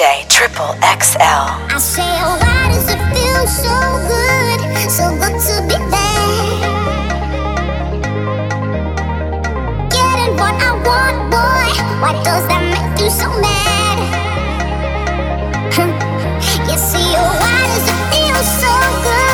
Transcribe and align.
Triple 0.00 0.72
XL. 0.80 1.20
I 1.20 1.76
say, 1.78 2.00
oh, 2.00 2.38
why 2.40 2.72
does 2.72 2.88
it 2.88 2.96
feel 3.12 3.44
so 3.46 3.76
good, 4.08 4.60
so 4.88 5.12
good 5.20 5.36
to 5.36 5.60
be 5.68 5.76
there? 5.92 6.56
Getting 9.92 10.32
what 10.40 10.56
I 10.56 10.72
want, 10.88 11.18
boy. 11.28 11.68
Why 12.00 12.12
does 12.24 12.48
that 12.48 12.62
make 12.72 12.96
you 12.98 13.10
so 13.10 13.28
mad? 13.44 13.98
you 16.70 16.78
see, 16.80 17.12
oh, 17.20 17.36
why 17.36 17.60
does 17.68 17.84
it 17.92 18.00
feel 18.08 18.40
so 18.56 18.72
good, 19.04 19.29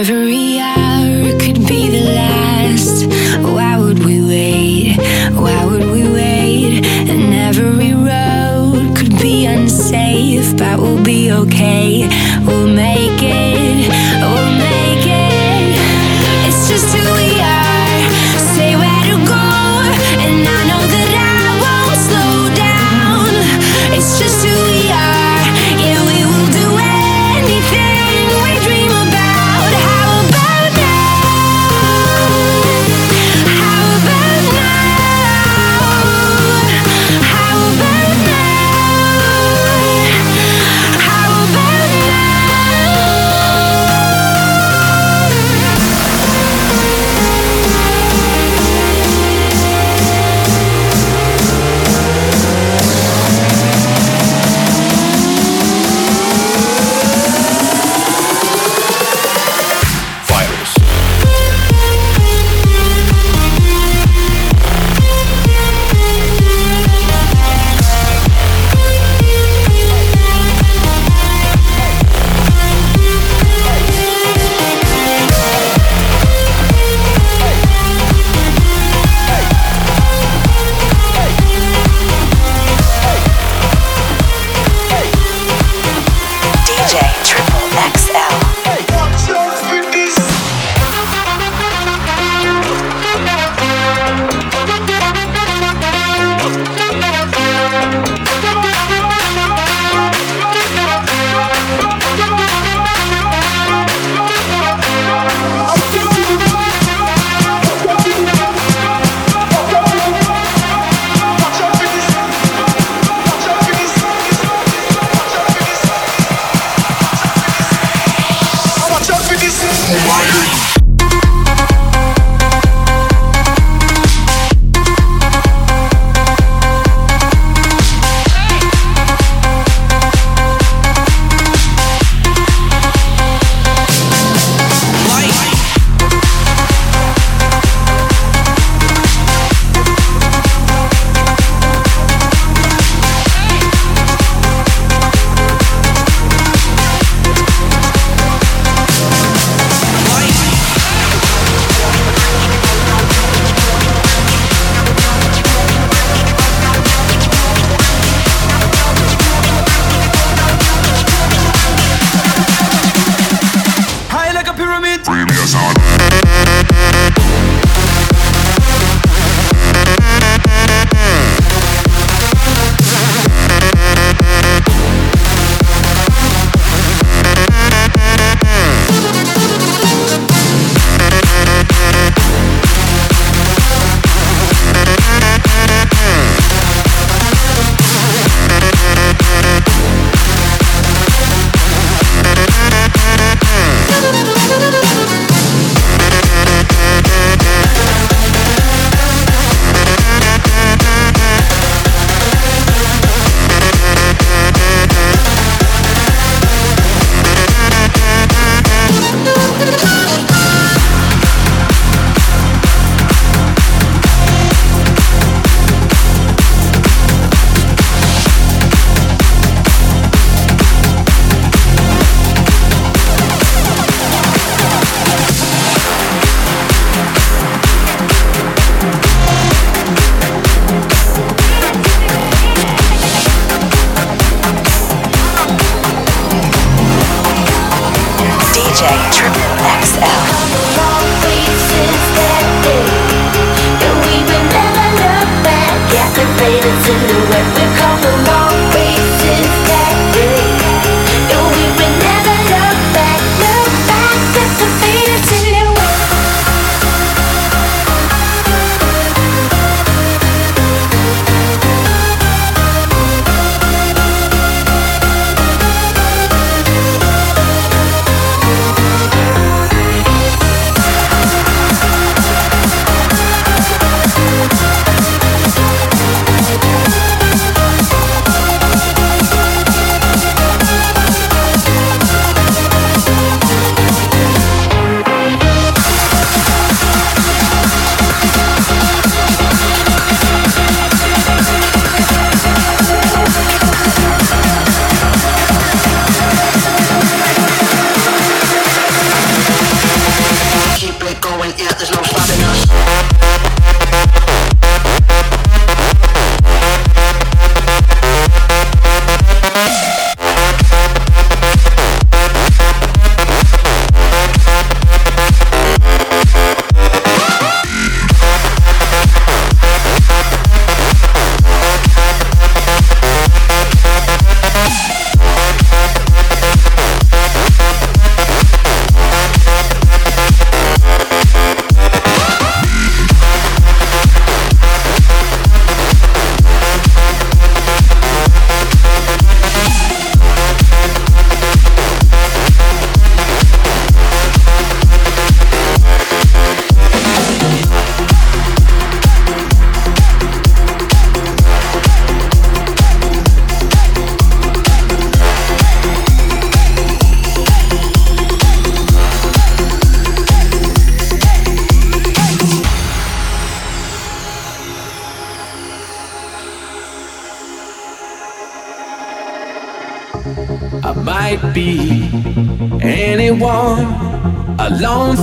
every 0.00 0.59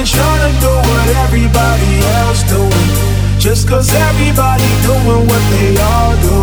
just 0.00 0.14
trying 0.14 0.54
to 0.54 0.60
do 0.60 0.72
what 0.72 1.08
everybody 1.24 1.92
else 2.24 2.42
doing. 2.48 2.88
Just 3.38 3.68
cause 3.68 3.92
everybody 3.92 4.64
doing 4.80 5.26
what 5.28 5.42
they 5.52 5.76
all 5.76 6.16
do. 6.24 6.38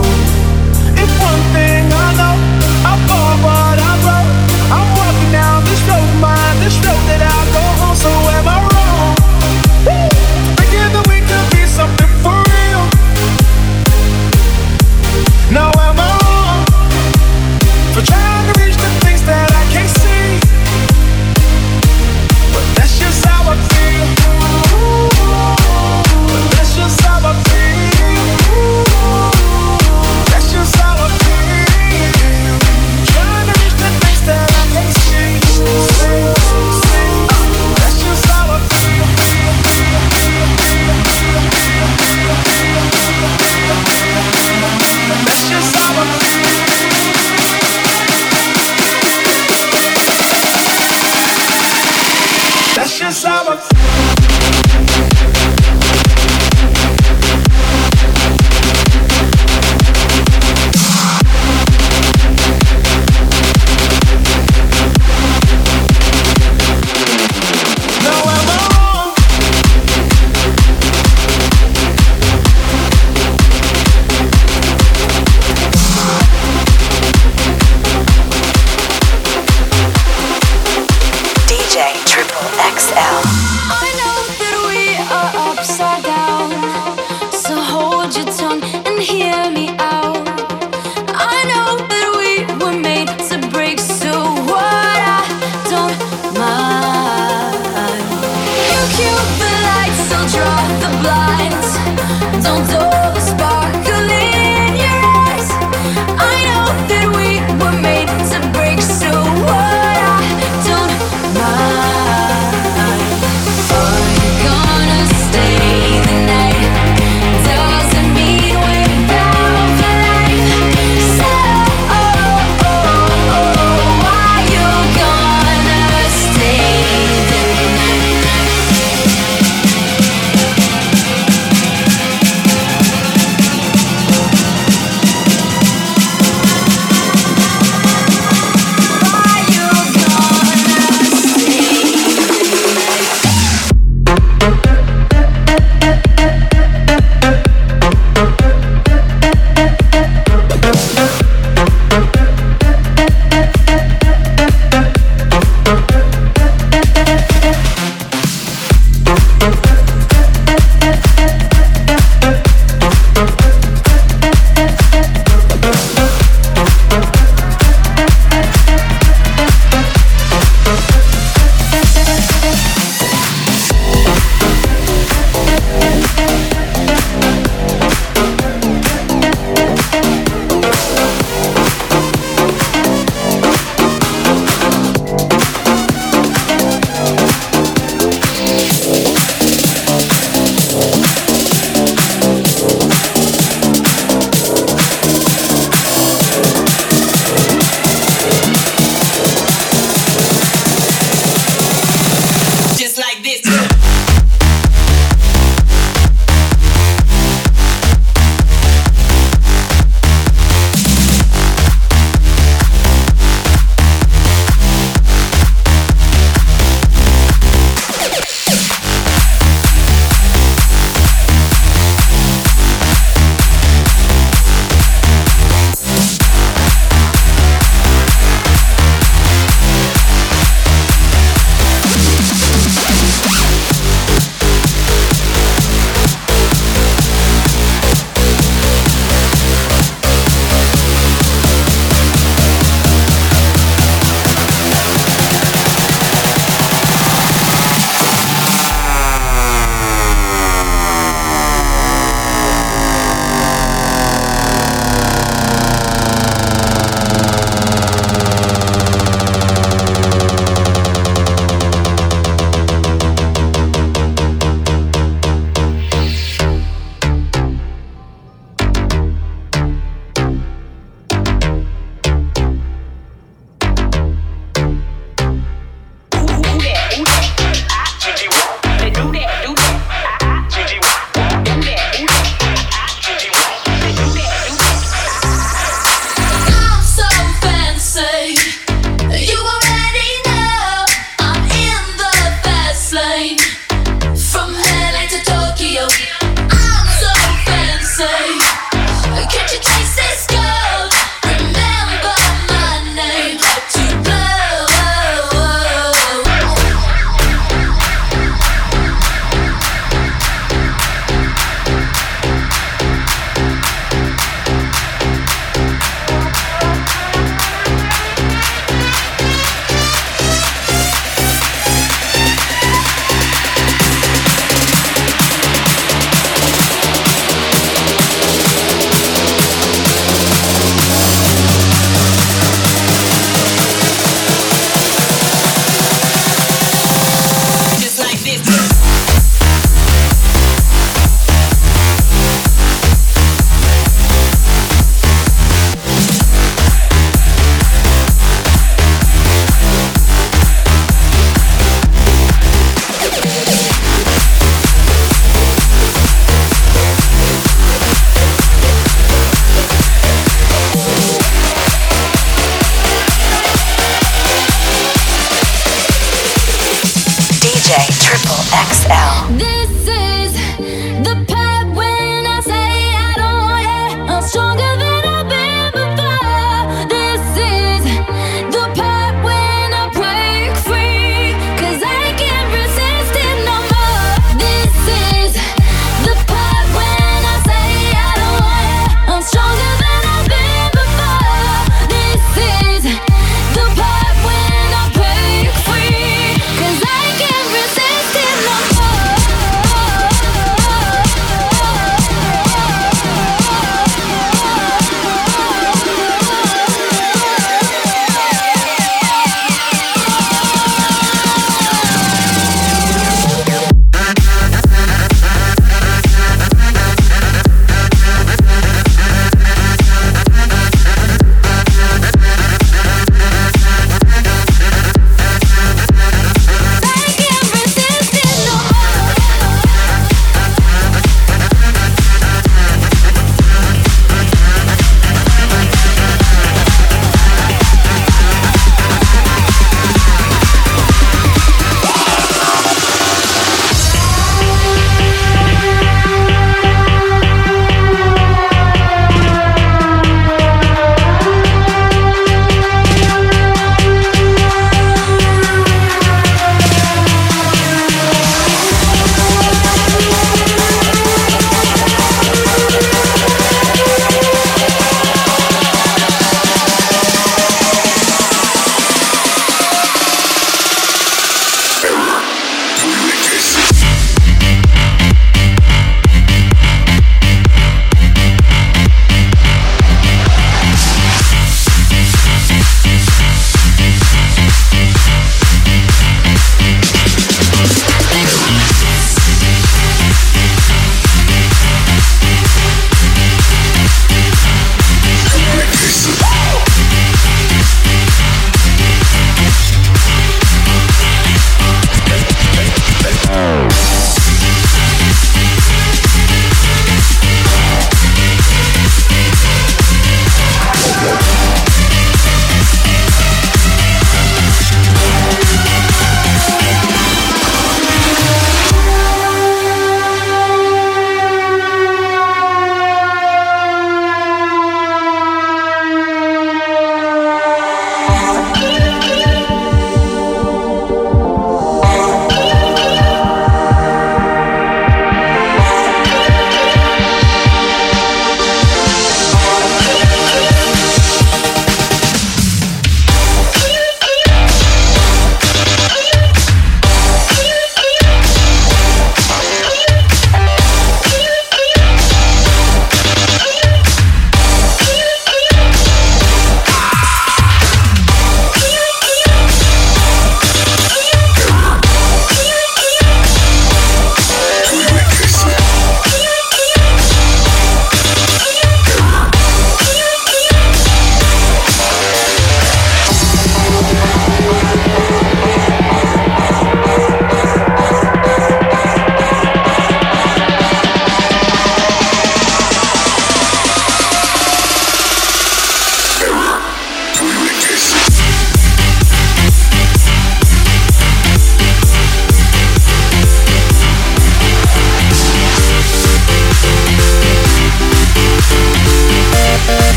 If 0.93 1.09
one 1.17 1.43
thing 1.57 1.89
I 1.89 2.07
know, 2.19 2.35
I 2.85 2.93
fall 3.07 3.33
but 3.41 3.77
I 3.81 3.93
wrote. 4.05 4.29
I'm 4.77 4.87
walking 4.93 5.31
down 5.31 5.63
this 5.65 5.81
road, 5.89 6.09
mind 6.21 6.61
this 6.61 6.77
road 6.85 7.01
that 7.09 7.21
I 7.25 7.37
go 7.55 7.85
on, 7.85 7.95
so 7.95 8.09
am 8.37 8.47
I 8.47 8.66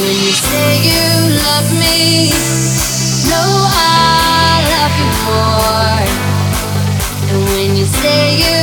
when 0.00 0.16
you 0.26 0.32
say 0.32 0.78
you 0.86 1.06
love 1.42 1.68
me, 1.74 2.30
no, 3.30 3.42
I 3.66 4.62
love 4.74 4.94
you 5.02 5.10
more. 5.26 6.06
And 7.30 7.38
when 7.50 7.70
you 7.76 7.84
say 7.84 8.38
you 8.38 8.57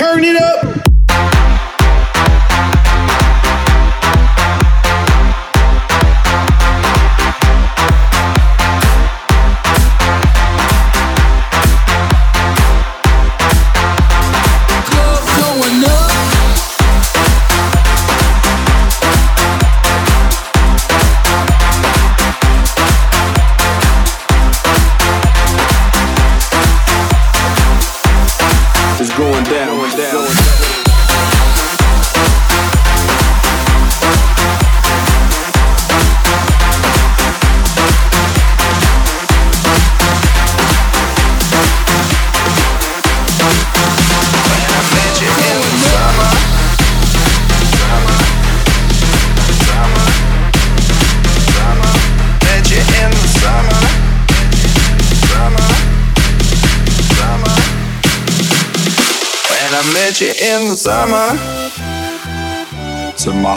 Turn 0.00 0.24
it 0.24 0.34
up. 0.34 0.79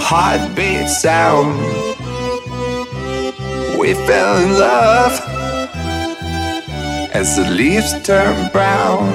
heartbeat 0.05 0.89
sound. 0.89 1.57
We 3.79 3.93
fell 3.93 4.35
in 4.43 4.51
love 4.59 5.13
as 7.13 7.37
the 7.37 7.49
leaves 7.49 7.91
turn 8.03 8.51
brown. 8.51 9.07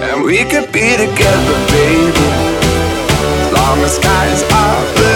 And 0.00 0.24
we 0.24 0.38
could 0.44 0.72
be 0.72 0.96
together, 0.96 1.56
baby, 1.76 2.28
as 3.42 3.52
long 3.52 3.78
as 3.80 3.96
skies 3.96 4.42
are 4.50 4.94
blue. 4.94 5.15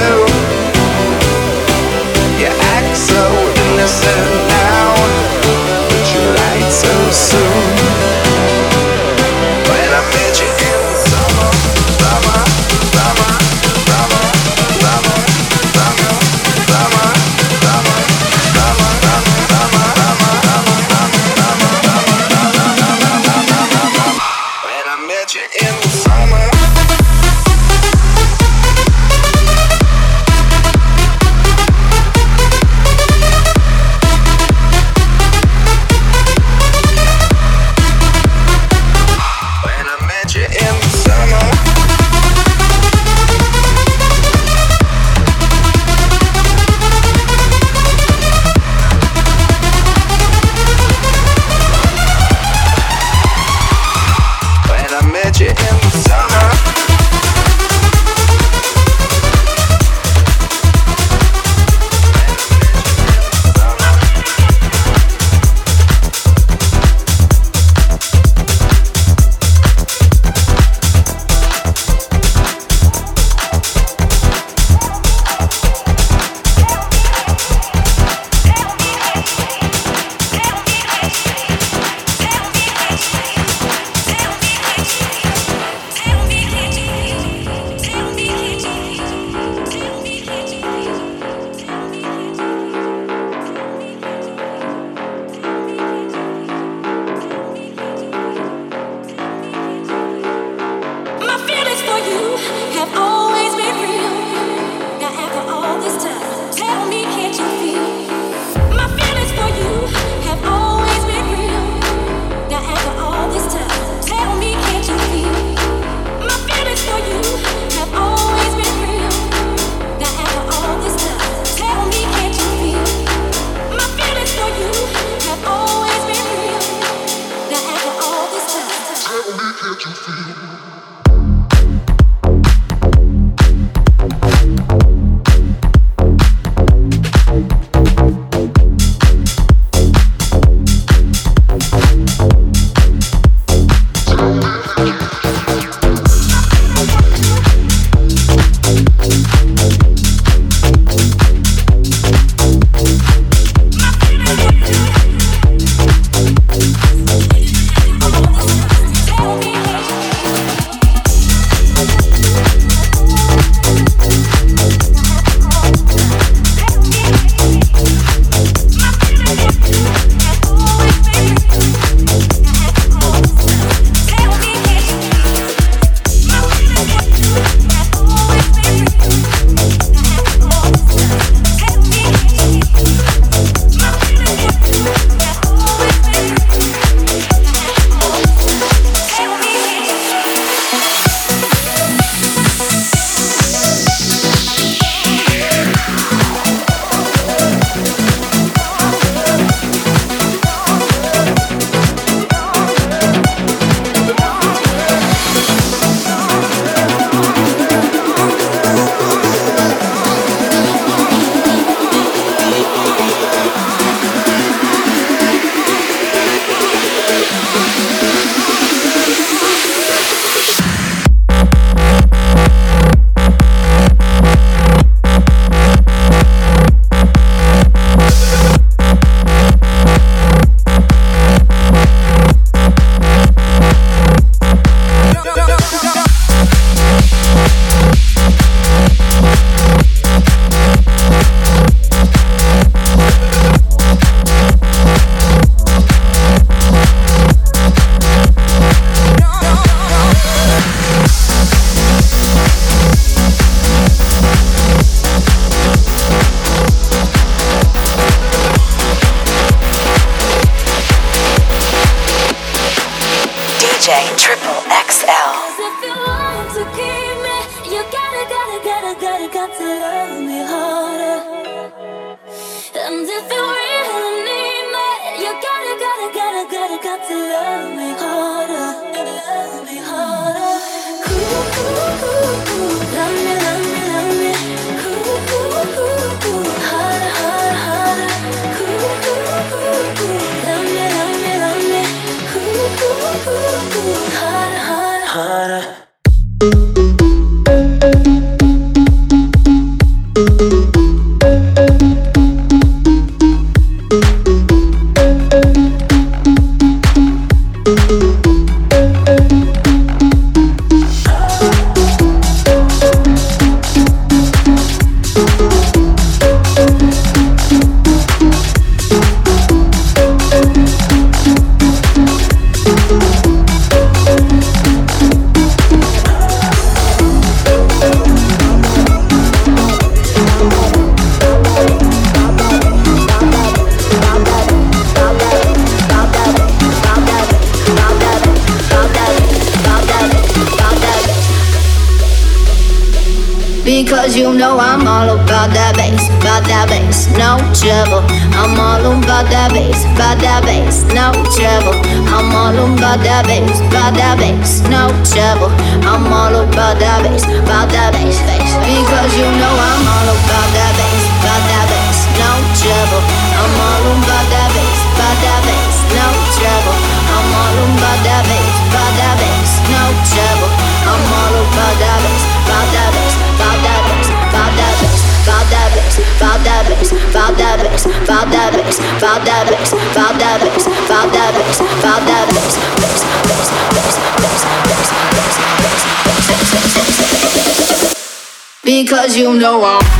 Because 388.62 389.16
you 389.16 389.34
know 389.38 389.64
I'm 389.64 389.99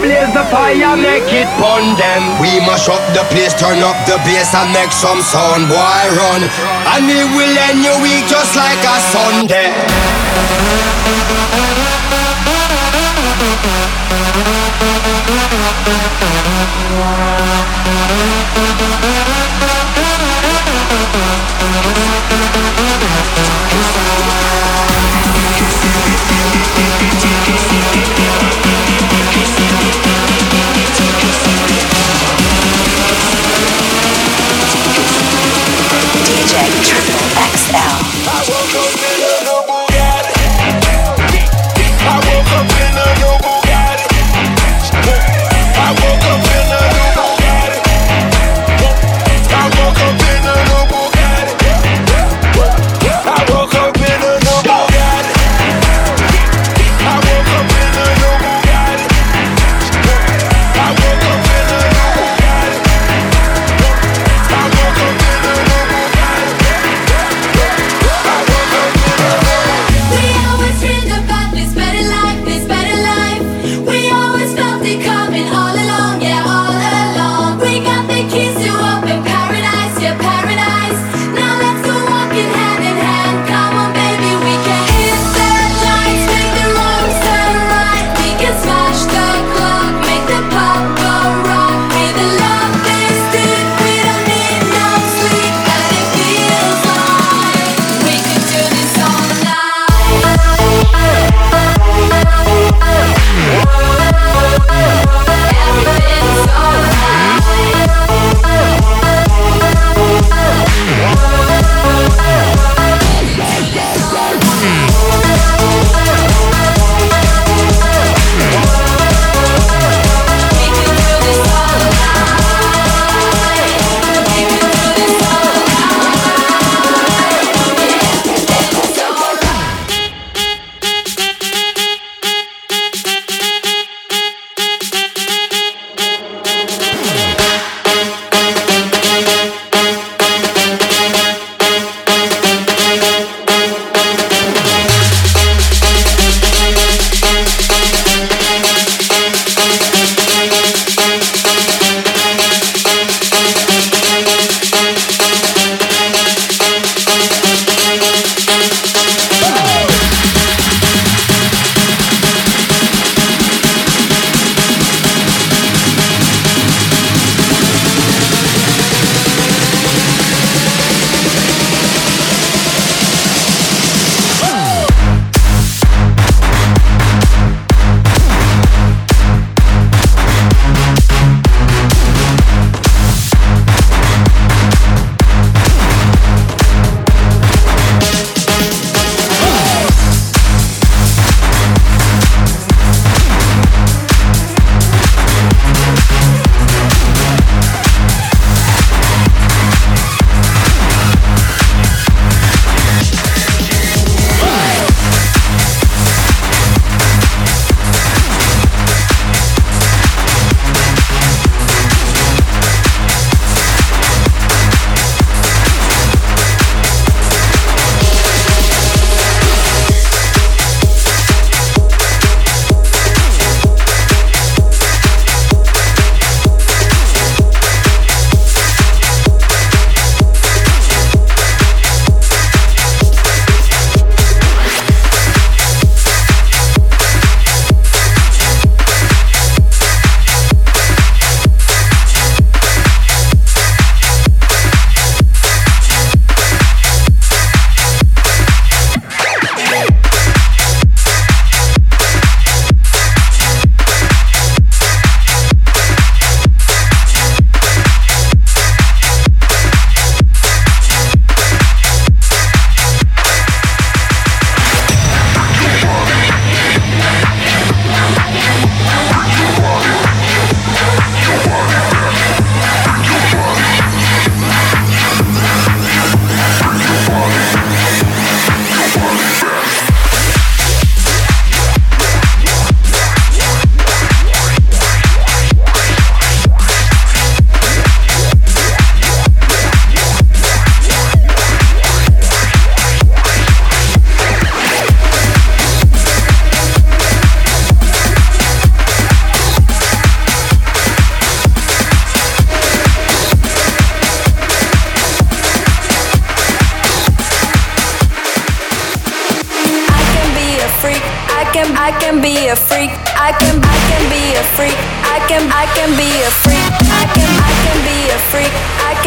blaze 0.00 0.32
the 0.32 0.44
fire, 0.50 0.96
make 0.96 1.30
it 1.32 1.48
burn 1.58 1.96
them. 1.98 2.22
We 2.40 2.60
mash 2.62 2.88
up 2.88 3.02
the 3.14 3.24
place, 3.30 3.54
turn 3.54 3.82
up 3.82 3.98
the 4.06 4.16
bass 4.24 4.54
and 4.54 4.72
make 4.72 4.92
some 4.92 5.20
sound, 5.22 5.68
boy 5.68 6.04
run. 6.14 6.42
And 6.94 7.10
it 7.10 7.26
will 7.34 7.56
end 7.68 7.82
your 7.82 7.98
week 8.02 8.26
just 8.26 8.54
like 8.54 8.82
a 8.84 8.96
Sunday. 9.10 9.74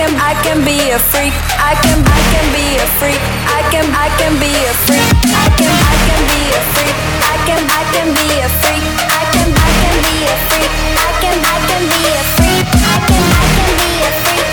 Can 0.01 0.17
I 0.17 0.33
can 0.41 0.65
be 0.65 0.89
a 0.89 0.97
freak. 0.97 1.33
I 1.69 1.73
can 1.83 1.99
I 2.01 2.21
can 2.33 2.47
be 2.57 2.65
a 2.81 2.87
freak. 2.97 3.21
I 3.57 3.61
can 3.69 3.85
I 4.05 4.09
can 4.17 4.33
be 4.41 4.49
a 4.49 4.73
freak. 4.85 5.09
I 5.29 5.47
can 5.59 5.73
I 5.91 5.95
can 6.07 6.21
be 6.31 6.41
a 6.57 6.61
freak. 6.73 6.97
I 7.33 7.37
can 7.45 7.61
I 7.79 7.83
can 7.93 8.07
be 8.17 8.27
a 8.41 8.49
freak. 8.61 8.83
I 9.19 9.23
can 9.33 9.49
I 9.53 9.69
can 9.81 9.95
be 10.05 10.15
a 10.25 10.35
freak. 10.49 10.71
I 11.05 11.11
can 11.21 11.37
I 11.53 11.57
can 11.69 11.83
be 11.93 12.01
a 12.17 12.23
freak. 12.33 12.65
I 12.93 12.97
can 13.09 13.25
I 13.41 13.45
can 13.57 13.71
be 13.77 13.91
a 14.07 14.11
freak. 14.25 14.50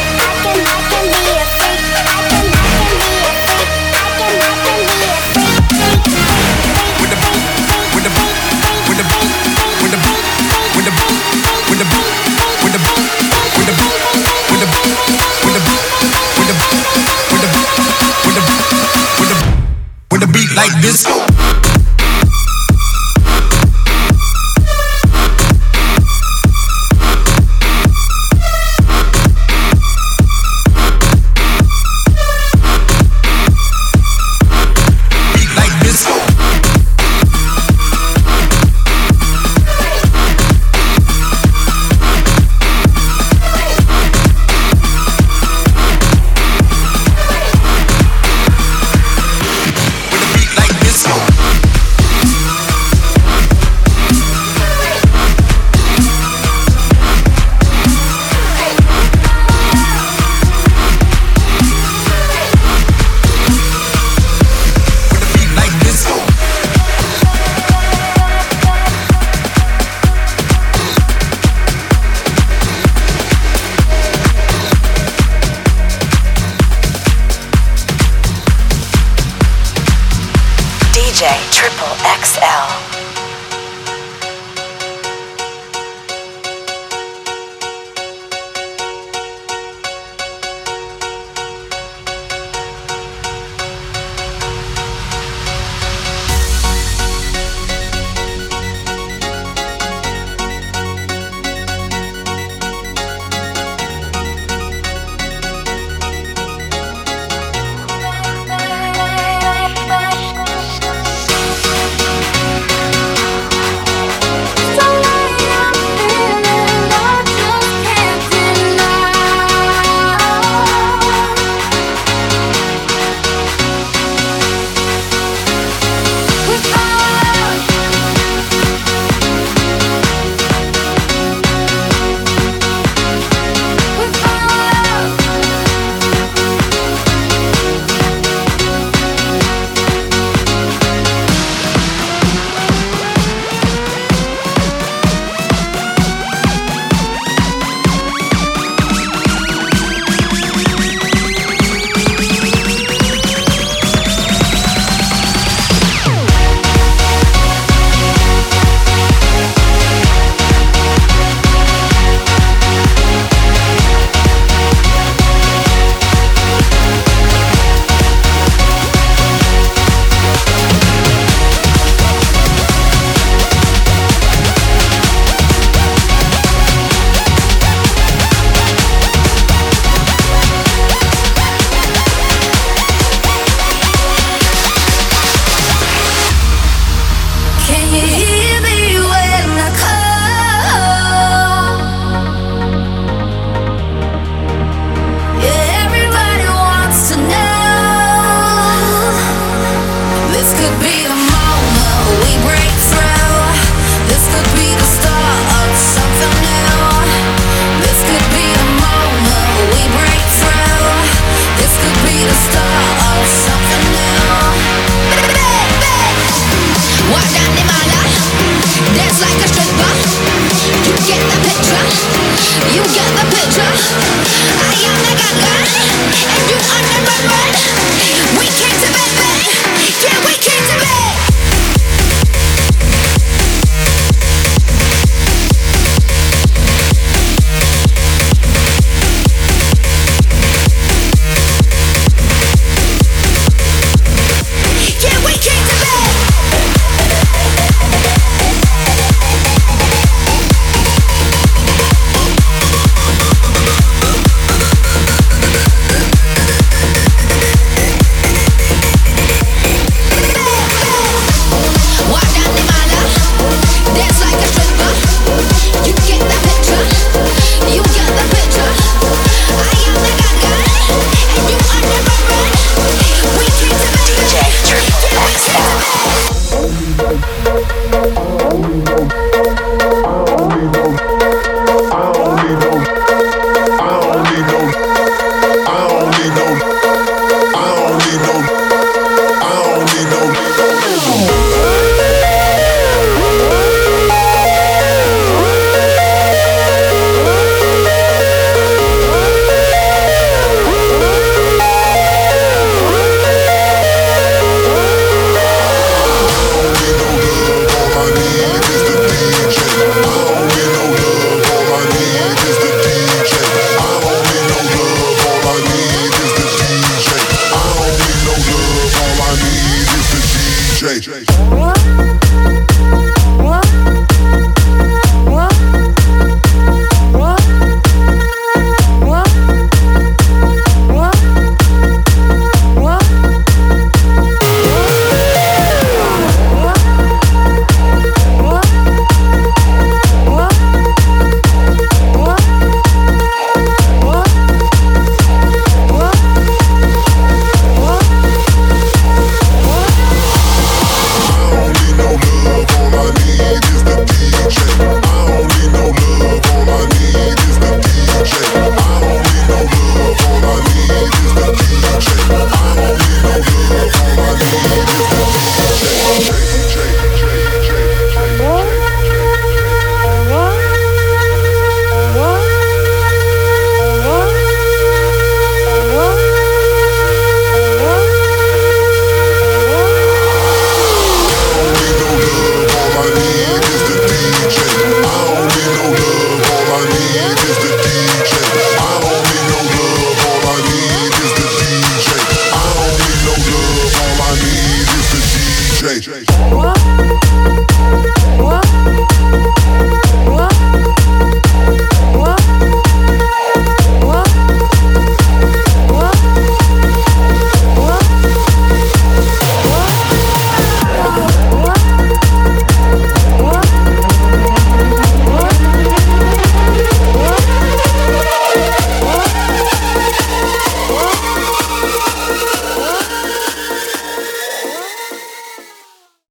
Like 20.74 20.82
this. 20.82 21.37